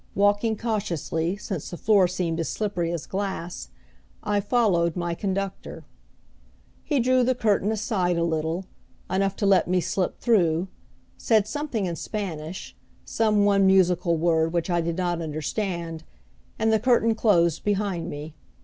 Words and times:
Walking 0.15 0.55
cautiously, 0.57 1.37
since 1.37 1.69
the 1.69 1.77
floor 1.77 2.07
seemed 2.07 2.39
as 2.39 2.49
slippery 2.49 2.91
as 2.91 3.05
glass, 3.05 3.69
I 4.23 4.39
followed 4.39 4.95
my 4.95 5.13
conductor. 5.13 5.83
He 6.83 6.99
drew 6.99 7.23
the 7.23 7.35
curtain 7.35 7.71
aside 7.71 8.17
a 8.17 8.23
little 8.23 8.65
enough 9.11 9.35
to 9.35 9.45
let 9.45 9.67
me 9.67 9.79
slip 9.79 10.17
through 10.19 10.69
said 11.19 11.47
something 11.47 11.85
in 11.85 11.95
Spanish, 11.97 12.75
some 13.05 13.45
one 13.45 13.67
musical 13.67 14.17
word 14.17 14.53
which 14.53 14.71
I 14.71 14.81
did 14.81 14.97
not 14.97 15.21
understand, 15.21 16.03
and 16.57 16.73
the 16.73 16.79
curtain 16.79 17.13
closed 17.13 17.63
behind 17.63 18.09
me. 18.09 18.33